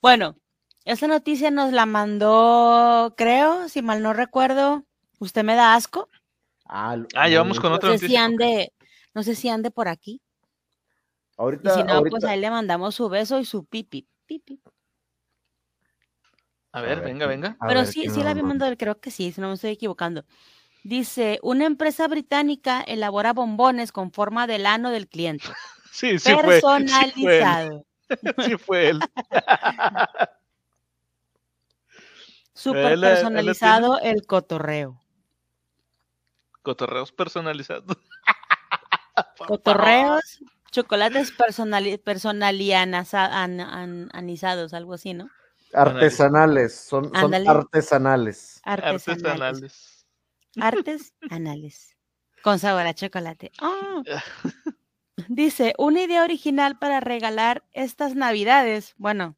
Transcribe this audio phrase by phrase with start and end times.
[0.00, 0.36] Bueno,
[0.84, 4.84] esta noticia nos la mandó, creo, si mal no recuerdo,
[5.18, 6.08] usted me da asco.
[6.64, 8.24] Ah, lo- Ah, ya vamos con otra No sé si noticia.
[8.24, 8.72] ande,
[9.14, 10.22] no sé si ande por aquí.
[10.22, 14.06] Y Ahorita, si no, ahorita- pues ahí le mandamos su beso y su pipi.
[14.26, 14.60] pipi.
[16.72, 17.56] A ver, ver, venga, venga.
[17.66, 19.70] Pero ver, sí, ¿qué sí la había mandado, creo que sí, si no me estoy
[19.72, 20.24] equivocando.
[20.84, 25.44] Dice, una empresa británica elabora bombones con forma del ano del cliente.
[25.92, 26.60] Sí, sí fue.
[26.60, 27.84] Sí fue personalizado.
[28.44, 29.00] Sí fue él.
[32.52, 35.00] Súper Él él personalizado el cotorreo.
[36.62, 37.84] Cotorreos personalizados.
[39.46, 45.28] Cotorreos, chocolates personali personalianizados, algo así, ¿no?
[45.72, 48.60] Artesanales, son, artesanales.
[48.64, 48.64] Artesanales.
[48.64, 50.00] Artesanales.
[50.58, 51.96] Artes anales.
[52.42, 53.52] Con sabor a chocolate.
[53.60, 54.02] Ah.
[55.28, 58.94] Dice, una idea original para regalar estas navidades.
[58.96, 59.36] Bueno,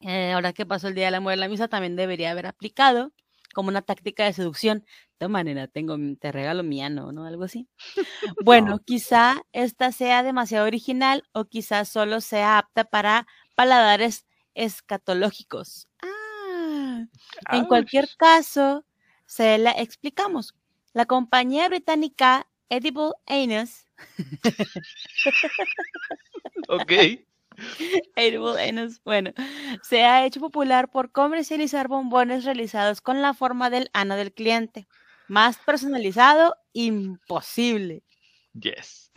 [0.00, 3.12] eh, ahora que pasó el Día del Amor y la Misa, también debería haber aplicado
[3.54, 4.84] como una táctica de seducción.
[5.20, 7.24] De manera, tengo, mi- te regalo mi ano, ¿no?
[7.26, 7.68] Algo así.
[8.40, 15.88] Bueno, quizá esta sea demasiado original o quizás solo sea apta para paladares escatológicos.
[16.02, 17.04] Ah,
[17.50, 18.84] en cualquier caso,
[19.26, 20.54] se la explicamos.
[20.92, 23.84] La compañía británica Edible Anus,
[26.68, 26.92] Ok.
[28.16, 29.32] Edible Anus, bueno,
[29.82, 34.88] se ha hecho popular por comercializar bombones realizados con la forma del ano del cliente.
[35.28, 38.04] Más personalizado, imposible.
[38.54, 39.12] Yes.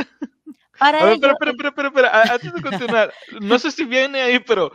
[0.77, 4.19] Para A ver, ello, espera, espera, espera, espera, Antes de continuar, no sé si viene
[4.19, 4.73] ahí, pero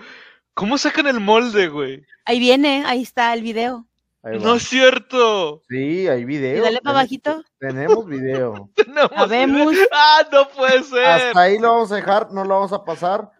[0.54, 2.02] ¿cómo sacan el molde, güey?
[2.24, 3.89] ahí viene, ahí está el video.
[4.22, 5.62] No es cierto.
[5.68, 6.58] Sí, hay video.
[6.58, 7.44] Y dale pa' Tenemos- abajito.
[7.58, 8.70] Tenemos video.
[8.76, 9.76] Tenemos-.
[9.92, 11.04] Ah, no puede ser.
[11.06, 13.30] Hasta ahí lo vamos a dejar, no lo vamos a pasar.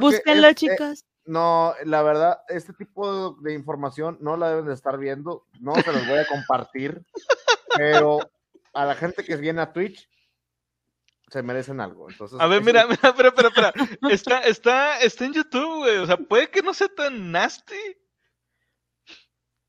[0.00, 1.04] Búsquenlo, es- eh, chicos.
[1.24, 5.46] no, la verdad, este tipo de, de información no la deben de estar viendo.
[5.60, 7.02] No se los voy a compartir.
[7.76, 8.18] pero
[8.72, 10.08] a la gente que viene a Twitch
[11.28, 12.10] se merecen algo.
[12.10, 13.72] Entonces, A ver, eso- mira, mira, espera, espera, espera.
[14.10, 15.96] Está, está, está en YouTube, güey.
[15.98, 17.74] O sea, puede que no sea tan nasty.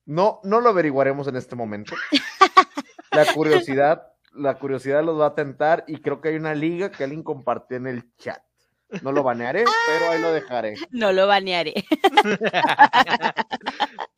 [0.05, 1.95] No, no lo averiguaremos en este momento.
[3.11, 7.03] La curiosidad, la curiosidad los va a tentar y creo que hay una liga que
[7.03, 8.41] alguien compartió en el chat.
[9.01, 10.75] No lo banearé, pero ahí lo dejaré.
[10.91, 11.73] No lo banearé.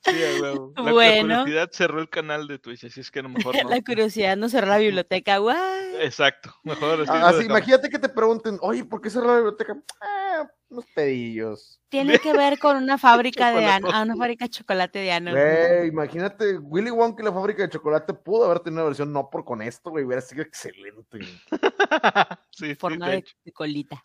[0.02, 0.74] Sí, a huevo.
[0.76, 1.40] La, la Bueno.
[1.40, 3.70] curiosidad cerró el canal de Twitch, así es que a lo mejor no.
[3.70, 5.38] La curiosidad no cerró la biblioteca.
[5.38, 5.58] guay.
[6.02, 7.12] Exacto, mejor así.
[7.20, 7.40] lo Así.
[7.42, 9.78] Ah, imagínate que te pregunten, oye, ¿por qué cerró la biblioteca?
[10.02, 10.27] Ah,
[10.70, 11.80] unos pedillos.
[11.90, 13.98] Tiene que ver con una fábrica de ano, Chocolate.
[13.98, 15.32] ah, una fábrica de chocolate de ano.
[15.32, 19.30] Güey, imagínate, Willy Wonka y la fábrica de chocolate pudo haber tenido una versión no
[19.30, 21.20] por con esto, güey, hubiera sido excelente.
[22.52, 24.02] sí, forma de de, colita.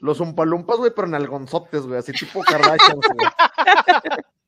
[0.00, 3.28] Los umpalumpas, güey, pero en algonzotes, güey, así tipo Kardashian, güey.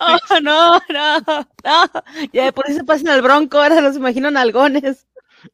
[0.00, 1.44] Oh, no, no, no.
[2.32, 5.06] Ya de por eso se pasan al bronco, ahora los imagino en algones.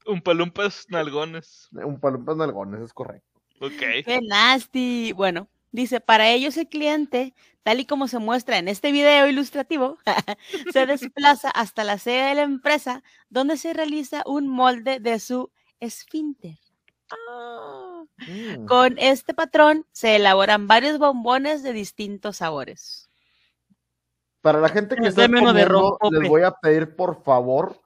[0.06, 1.68] Un palumpas nalgones.
[1.72, 3.35] Umpalumpas nalgones, es correcto.
[3.60, 4.04] Ok.
[4.04, 5.12] Qué nasty.
[5.12, 9.98] Bueno, dice, para ellos el cliente, tal y como se muestra en este video ilustrativo,
[10.72, 15.50] se desplaza hasta la sede de la empresa donde se realiza un molde de su
[15.80, 16.56] esfínter.
[18.26, 18.66] Mm.
[18.66, 23.08] Con este patrón se elaboran varios bombones de distintos sabores.
[24.40, 26.20] Para la gente que está de comiendo, rompope.
[26.20, 27.80] les voy a pedir por favor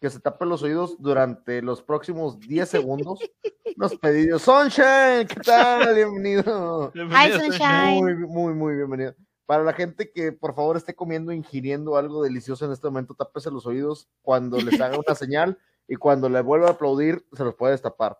[0.00, 3.18] que se tapen los oídos durante los próximos 10 segundos.
[3.78, 4.40] Los pedidos.
[4.40, 5.94] Sunshine, ¿qué tal?
[5.94, 6.90] Bienvenido.
[6.94, 8.02] Hi, Sunshine.
[8.02, 9.14] Muy, muy, muy bienvenido.
[9.44, 13.50] Para la gente que por favor esté comiendo, ingiriendo algo delicioso en este momento, tápese
[13.50, 17.54] los oídos cuando les haga una señal y cuando le vuelva a aplaudir, se los
[17.54, 18.18] puede destapar.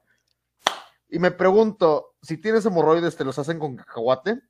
[1.09, 4.43] Y me pregunto, si tienes hemorroides, ¿te los hacen con cacahuate?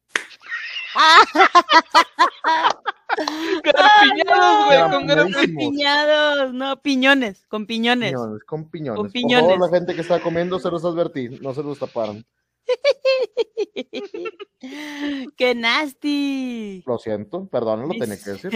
[3.64, 6.52] Garpiñados, güey, con garpiñados.
[6.54, 8.12] No, piñones, con piñones.
[8.12, 8.96] Piñones, con piñones.
[8.96, 9.50] Con Por piñones.
[9.50, 12.24] favor, la gente que está comiendo, se los advertí, no se los taparon.
[15.36, 16.82] ¡Qué nasty!
[16.86, 18.50] Lo siento, perdón, lo tenía que decir.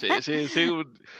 [0.00, 0.70] Sí, sí, sí.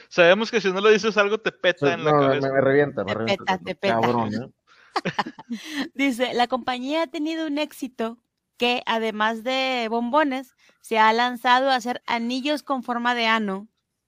[0.09, 2.51] Sabemos que si no le dices algo te peta en la No, me, cabeza.
[2.53, 3.43] me revienta, me Te revienta.
[3.45, 3.99] peta, te peta.
[4.01, 4.47] Cabrón, ¿eh?
[5.93, 8.17] Dice, la compañía ha tenido un éxito
[8.61, 13.67] que además de bombones, se ha lanzado a hacer anillos con forma de ano.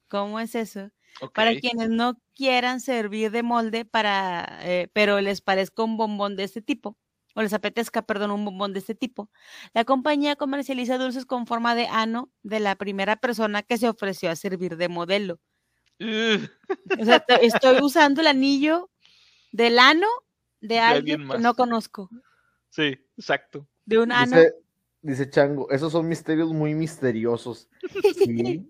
[0.09, 0.91] ¿Cómo es eso?
[1.33, 6.43] Para quienes no quieran servir de molde para, eh, pero les parezca un bombón de
[6.43, 6.99] este tipo,
[7.33, 9.31] o les apetezca, perdón, un bombón de este tipo.
[9.73, 14.29] La compañía comercializa dulces con forma de ano de la primera persona que se ofreció
[14.29, 15.39] a servir de modelo.
[15.99, 18.91] O sea, estoy usando el anillo
[19.51, 20.07] del ano
[20.61, 21.41] de alguien alguien que más.
[21.41, 22.07] no conozco.
[22.69, 23.67] sí, exacto.
[23.85, 24.35] De un ano.
[24.37, 24.53] Dice,
[25.01, 27.67] Dice Chango, esos son misterios muy misteriosos.
[28.15, 28.69] Sí.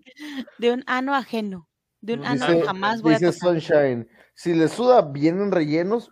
[0.58, 1.68] De un ano ajeno.
[2.00, 3.60] De un ano Dice, que jamás voy a dice tocar.
[3.60, 6.10] Sunshine, si le suda, vienen rellenos.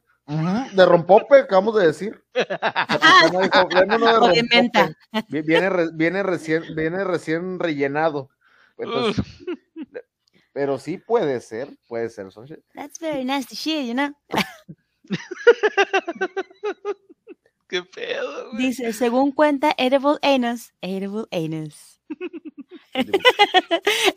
[0.74, 2.22] De rompope, acabamos de decir.
[2.34, 4.42] Dijo, "Viene uno de O de rompope".
[4.50, 4.96] menta.
[5.28, 8.30] Vi- Viene, re- viene, recién, viene recién rellenado.
[8.78, 9.22] Entonces,
[10.52, 12.30] pero sí puede ser, puede ser.
[12.32, 12.62] Sunshine.
[12.74, 14.10] That's very nasty shit, you know.
[17.72, 18.66] Qué pedo, güey.
[18.66, 22.02] Dice, según cuenta Edible Anus, Edible Anus.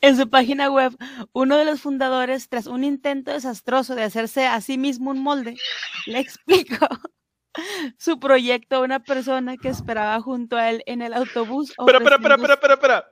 [0.02, 0.92] En su página web,
[1.31, 5.56] uno de los fundadores, tras un intento desastroso de hacerse a sí mismo un molde,
[6.07, 6.86] le explicó
[7.98, 11.69] su proyecto a una persona que esperaba junto a él en el autobús.
[11.69, 13.06] Espera, espera, espera, espera, espera, espera.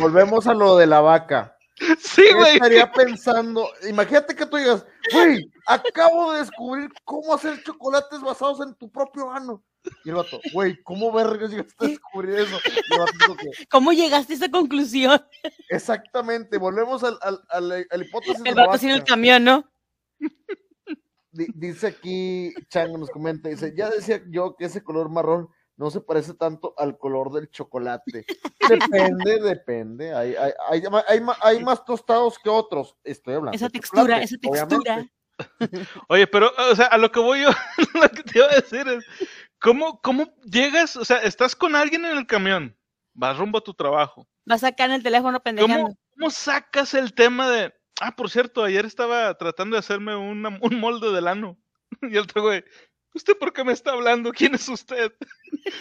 [0.00, 1.57] Volvemos a lo de la vaca.
[2.00, 2.54] Sí, ¿Qué güey.
[2.54, 3.68] estaría pensando?
[3.88, 9.30] Imagínate que tú digas, güey, acabo de descubrir cómo hacer chocolates basados en tu propio
[9.30, 9.62] ano.
[10.04, 12.58] Y el vato, güey, ¿cómo vergas llegaste a descubrir eso?
[12.66, 15.24] Y el vato dijo que, ¿Cómo llegaste a esa conclusión?
[15.68, 19.70] exactamente, volvemos al, al, al- al hipótesis de El vato sin el camión, ¿no?
[21.30, 25.48] Di- dice aquí, Chango nos comenta, dice, ya decía yo que ese color marrón
[25.78, 28.26] no se parece tanto al color del chocolate.
[28.68, 30.12] Depende, depende.
[30.12, 32.96] Hay, hay, hay, hay hay más tostados que otros.
[33.02, 33.56] Estoy hablando.
[33.56, 34.64] Esa de textura, esa textura.
[34.76, 35.12] obviamente.
[36.08, 37.48] Oye, pero, o sea, a lo que voy yo,
[37.94, 39.04] lo que te iba a decir es,
[39.60, 40.96] ¿cómo, cómo llegas?
[40.96, 42.76] O sea, estás con alguien en el camión,
[43.14, 44.28] vas rumbo a tu trabajo.
[44.44, 45.84] Vas acá en el teléfono pendejando.
[45.84, 50.58] ¿Cómo, cómo sacas el tema de, ah, por cierto, ayer estaba tratando de hacerme una-
[50.60, 51.56] un molde del ano?
[52.02, 52.62] Y el otro güey,
[53.14, 54.32] ¿usted por qué me está hablando?
[54.32, 55.12] ¿Quién es usted?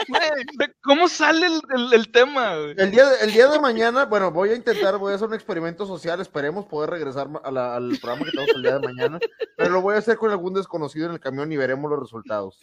[0.07, 2.55] Güey, ¿Cómo sale el, el- el tema?
[2.55, 2.75] güey?
[2.77, 5.33] El día, de, el día de mañana, bueno, voy a intentar, voy a hacer un
[5.33, 8.87] experimento social, esperemos poder regresar ma- a la- al programa que tenemos el día de
[8.87, 9.19] mañana,
[9.57, 12.59] pero lo voy a hacer con algún desconocido en el camión y veremos los resultados.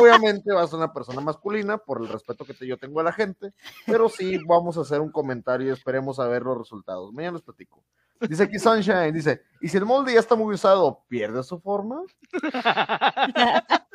[0.00, 3.04] Obviamente va a ser una persona masculina, por el respeto que te- yo tengo a
[3.04, 3.52] la gente,
[3.86, 7.12] pero sí vamos a hacer un comentario y esperemos a ver los resultados.
[7.12, 7.84] Mañana les platico.
[8.28, 12.02] Dice aquí Sunshine, dice, ¿y si el molde ya está muy usado, pierde su forma?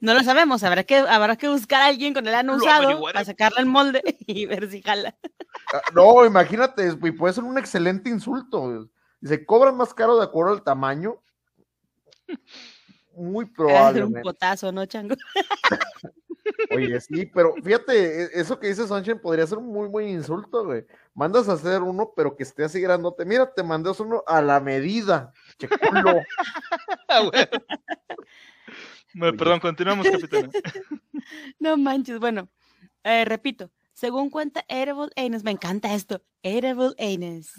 [0.00, 3.24] No lo sabemos, habrá que, habrá que buscar a alguien con el ano usado para
[3.24, 5.14] sacarle el molde y ver si jala.
[5.74, 8.88] Ah, No, imagínate, y puede ser un excelente insulto.
[9.20, 11.16] Dice, ¿cobran más caro de acuerdo al tamaño?
[13.14, 14.20] Muy Un probablemente.
[14.22, 15.16] potazo, ¿no, chango?
[16.70, 20.64] Oye, sí, pero fíjate, e- eso que dice Sunshine podría ser un muy buen insulto,
[20.64, 20.84] güey.
[21.14, 23.24] Mandas a hacer uno, pero que esté así grandote.
[23.24, 25.32] Mira, te mandas uno a la medida.
[25.58, 26.20] Che culo.
[27.08, 27.30] Ah.
[29.14, 30.50] Bueno, Perdón, continuamos, capitán.
[31.58, 32.48] No manches, bueno,
[33.02, 37.52] eh, repito, según cuenta Edible Anus, me encanta esto, Edible Anus.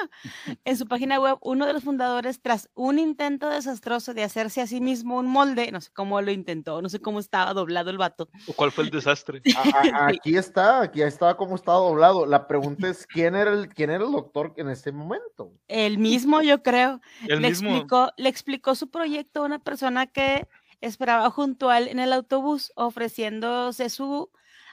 [0.64, 4.66] En su página web, uno de los fundadores, tras un intento desastroso de hacerse a
[4.66, 7.98] sí mismo un molde, no sé cómo lo intentó, no sé cómo estaba doblado el
[7.98, 9.42] vato, ¿Cuál fue el desastre?
[9.56, 12.26] A- a- aquí está, aquí está como está doblado.
[12.26, 15.52] La pregunta es, ¿quién era el, quién era el doctor en ese momento?
[15.68, 17.70] el mismo yo creo, El le, mismo.
[17.70, 20.46] explicó, le explicó su proyecto a una persona que
[20.80, 24.30] esperaba junto a él en el autobús, ofreciéndose su,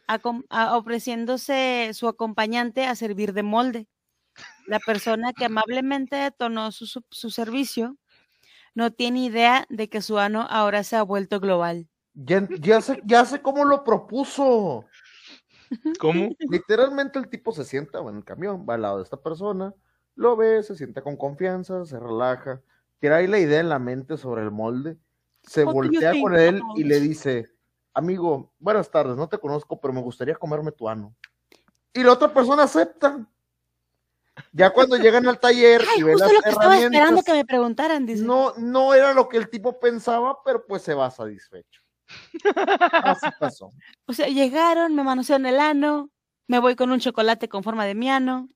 [0.08, 3.88] a- ofreciéndose su acompañante a servir de molde.
[4.68, 7.98] La persona que amablemente detonó su, su- su servicio
[8.76, 11.88] no tiene idea de que su ano ahora se ha vuelto global.
[12.14, 14.86] Ya, ya sé, ya sé cómo lo propuso.
[16.00, 16.30] ¿Cómo?
[16.50, 19.74] Literalmente el tipo se sienta en el camión, va al lado de esta persona,
[20.16, 22.62] lo ve, se sienta con confianza, se relaja,
[23.00, 24.98] trae la idea en la mente sobre el molde,
[25.44, 27.50] se voltea con él y le dice,
[27.94, 31.16] amigo, buenas tardes, no te conozco, pero me gustaría comerme tu ano.
[31.94, 33.28] Y la otra persona acepta.
[34.52, 37.34] Ya cuando llegan al taller Ay, y ven justo las lo que estaba esperando que
[37.34, 38.24] me preguntaran, dice.
[38.24, 41.82] no, no era lo que el tipo pensaba, pero pues se va satisfecho.
[43.04, 43.72] Así pasó.
[44.08, 46.10] O sea, llegaron, me manosearon el ano,
[46.48, 48.50] me voy con un chocolate con forma de mi ano.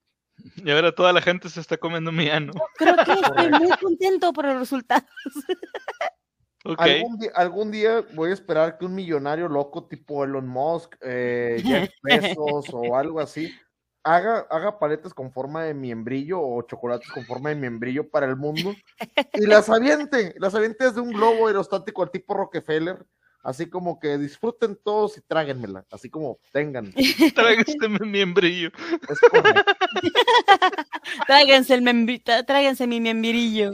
[0.58, 2.54] Y ahora toda la gente se está comiendo mi ano.
[2.76, 5.06] Creo que estoy muy contento por el resultado.
[6.66, 6.82] Ok.
[6.82, 11.62] Algún, día, algún día voy a esperar que un millonario loco tipo Elon Musk, eh,
[11.64, 13.54] Jeff Bezos o algo así,
[14.16, 18.36] haga, haga paletas con forma de miembrillo o chocolates con forma de miembrillo para el
[18.36, 18.74] mundo
[19.34, 23.06] y las aviente, las aviente desde un globo aerostático al tipo Rockefeller,
[23.44, 26.94] así como que disfruten todos y tráguenmela, así como tengan.
[27.36, 28.70] Trágate mi miembrillo.
[31.28, 33.72] Tráiganse el membri- tráiganse mi membrillo.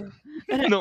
[0.69, 0.79] No,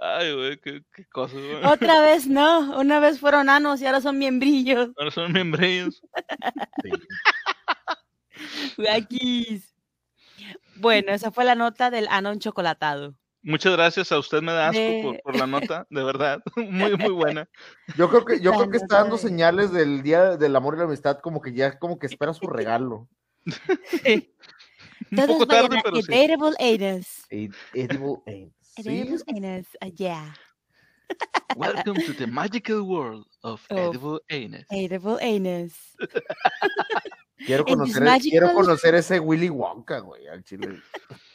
[0.00, 1.64] Ah, Ay, güey, qué, qué cosas, güey.
[1.64, 4.90] otra vez no, una vez fueron anos y ahora son miembrillos.
[4.96, 6.00] Ahora son miembrillos.
[6.84, 6.90] Sí.
[10.76, 13.14] Bueno, esa fue la nota del ano enchocolatado.
[13.42, 16.40] Muchas gracias a usted, me da asco De- por, por la nota, de verdad.
[16.56, 17.48] Muy, muy buena.
[17.96, 20.84] Yo creo que, yo creo que está dando señales del día del amor y la
[20.84, 23.08] amistad, como que ya, como que espera su regalo.
[23.46, 26.12] Un Todos poco tarde, a pero sí.
[26.12, 27.06] Edible Anus.
[27.30, 28.16] Ed- Edible.
[28.26, 30.34] Sí, Edible Anus, yeah.
[31.56, 34.66] Welcome to the magical world of Of- edible anus.
[34.70, 35.72] Edible Anus.
[37.46, 40.80] Quiero conocer, quiero magical- conocer ese Willy Wonka, güey, al chile.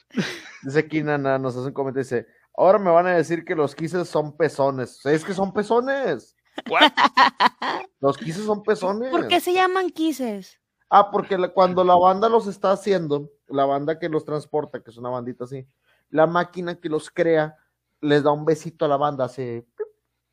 [0.64, 3.76] Dice aquí Nana, nos hace un comentario, dice, ahora me van a decir que los
[3.76, 5.04] kisses son pezones.
[5.06, 6.36] Es que son pezones.
[6.70, 6.92] What?
[8.00, 9.10] Los kisses son pezones.
[9.10, 10.60] ¿Por qué se llaman kisses?
[10.90, 14.92] Ah, porque la- cuando la banda los está haciendo, la banda que los transporta, que
[14.92, 15.68] es una bandita así,
[16.10, 17.56] la máquina que los crea
[18.02, 19.66] les da un besito a la banda, hace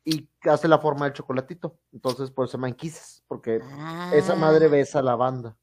[0.03, 1.79] y hace la forma del chocolatito.
[1.91, 3.61] Entonces, por eso se llaman kisses, porque
[4.13, 5.57] esa madre Ah, besa a la banda.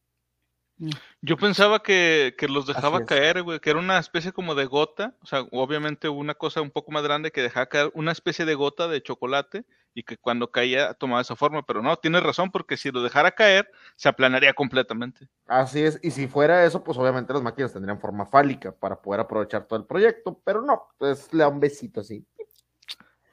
[1.20, 5.14] Yo pensaba que, que los dejaba caer, güey, que era una especie como de gota,
[5.22, 8.54] o sea, obviamente una cosa un poco más grande que dejaba caer una especie de
[8.54, 12.76] gota de chocolate y que cuando caía tomaba esa forma, pero no, tienes razón, porque
[12.76, 15.28] si lo dejara caer, se aplanaría completamente.
[15.46, 19.20] Así es, y si fuera eso, pues obviamente las máquinas tendrían forma fálica para poder
[19.20, 22.24] aprovechar todo el proyecto, pero no, pues le da un besito así.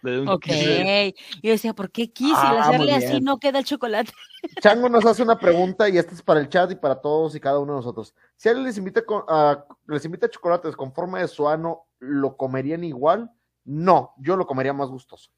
[0.06, 0.42] Le doy un Ok.
[0.44, 1.14] kiss.
[1.42, 2.04] Yo decía, ¿por qué?
[2.18, 4.12] Y Ah, hacerle así no queda el chocolate.
[4.62, 7.40] Chango nos hace una pregunta y esta es para el chat y para todos y
[7.40, 8.14] cada uno de nosotros.
[8.36, 12.38] Si alguien les invita, con- a, les invita chocolates con forma de su ano, ¿lo
[12.38, 13.32] comerían igual?
[13.64, 15.32] No, yo lo comería más gustoso.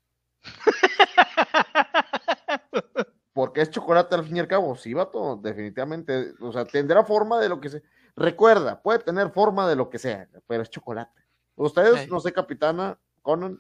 [3.31, 6.33] Porque es chocolate al fin y al cabo, sí, vato, definitivamente.
[6.41, 7.81] O sea, tendrá forma de lo que sea.
[8.15, 11.11] Recuerda, puede tener forma de lo que sea, pero es chocolate.
[11.55, 13.59] Ustedes, no sé, capitana, Conan,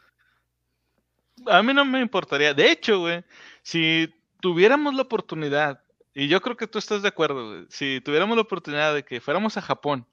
[1.45, 2.53] A mí no me importaría.
[2.53, 3.23] De hecho, güey,
[3.61, 5.81] si tuviéramos la oportunidad,
[6.13, 9.21] y yo creo que tú estás de acuerdo, güey, si tuviéramos la oportunidad de que
[9.21, 10.05] fuéramos a Japón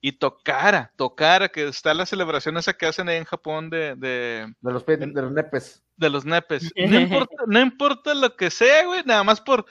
[0.00, 4.52] y tocara, tocara, que está la celebración esa que hacen ahí en Japón de, de,
[4.60, 5.82] de los, de los nepes.
[5.96, 6.72] de los nepes.
[6.88, 9.66] No importa, no importa lo que sea, güey, nada más por,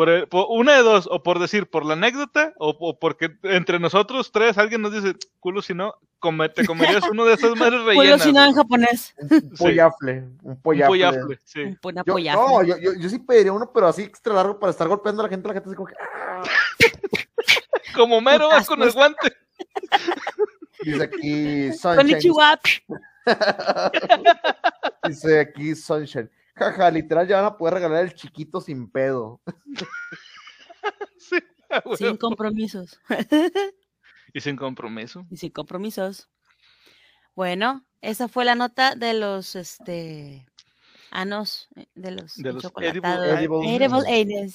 [0.00, 3.36] por, el- por una de dos, o por decir, por la anécdota, o, o porque
[3.42, 7.54] entre nosotros tres alguien nos dice, culo, si no, come- te comerías uno de esas
[7.54, 8.22] madres rellenas.
[8.22, 8.62] si no en güey".
[8.62, 9.14] japonés.
[9.20, 10.86] Un pollafle, un Un pollafle.
[10.88, 11.60] pollafle, sí.
[11.82, 14.88] Una Yo, no, yo, yo, yo sí pediría uno, pero así extra largo para estar
[14.88, 15.94] golpeando a la gente, la gente así como que.
[17.94, 19.36] Como mero va con el guante.
[20.82, 22.80] Dice aquí Sunshine.
[25.06, 26.30] Dice aquí Sunshine.
[26.60, 29.40] Jaja, literal ya van a poder regalar el chiquito sin pedo.
[31.18, 31.38] Sí.
[31.96, 32.98] Sin compromisos.
[34.32, 35.24] Y sin compromiso.
[35.30, 36.28] y sin compromisos.
[37.36, 40.46] Bueno, esa fue la nota de los este
[41.12, 43.26] anos, eh, de los, De los chocolatados.
[43.38, 44.54] edible- Edible anus.